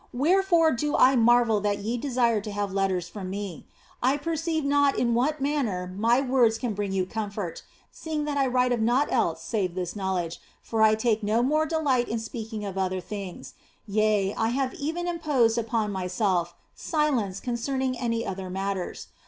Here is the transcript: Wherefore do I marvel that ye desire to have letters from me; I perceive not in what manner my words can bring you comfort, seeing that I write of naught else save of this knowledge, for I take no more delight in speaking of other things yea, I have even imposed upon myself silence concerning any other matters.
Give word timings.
Wherefore 0.13 0.71
do 0.71 0.95
I 0.95 1.15
marvel 1.15 1.59
that 1.61 1.77
ye 1.77 1.95
desire 1.95 2.41
to 2.41 2.51
have 2.51 2.73
letters 2.73 3.07
from 3.07 3.29
me; 3.29 3.67
I 4.01 4.17
perceive 4.17 4.65
not 4.65 4.97
in 4.97 5.13
what 5.13 5.39
manner 5.39 5.93
my 5.95 6.21
words 6.21 6.57
can 6.57 6.73
bring 6.73 6.91
you 6.91 7.05
comfort, 7.05 7.61
seeing 7.91 8.25
that 8.25 8.35
I 8.35 8.47
write 8.47 8.71
of 8.71 8.79
naught 8.81 9.11
else 9.11 9.43
save 9.43 9.73
of 9.73 9.75
this 9.75 9.95
knowledge, 9.95 10.39
for 10.63 10.81
I 10.81 10.95
take 10.95 11.21
no 11.21 11.43
more 11.43 11.67
delight 11.67 12.07
in 12.09 12.17
speaking 12.17 12.65
of 12.65 12.79
other 12.79 12.99
things 12.99 13.53
yea, 13.85 14.33
I 14.33 14.47
have 14.49 14.73
even 14.73 15.07
imposed 15.07 15.59
upon 15.59 15.91
myself 15.91 16.55
silence 16.73 17.39
concerning 17.39 17.95
any 17.95 18.25
other 18.25 18.49
matters. 18.49 19.09